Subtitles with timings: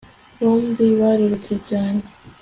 [0.41, 2.03] bombi barirutse cyane